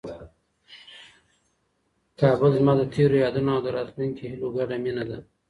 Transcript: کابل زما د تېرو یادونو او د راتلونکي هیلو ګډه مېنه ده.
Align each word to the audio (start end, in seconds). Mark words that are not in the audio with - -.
کابل 2.19 2.51
زما 2.57 2.73
د 2.77 2.83
تېرو 2.93 3.15
یادونو 3.23 3.49
او 3.55 3.61
د 3.63 3.67
راتلونکي 3.77 4.23
هیلو 4.31 4.47
ګډه 4.57 4.75
مېنه 4.83 5.03
ده. 5.09 5.17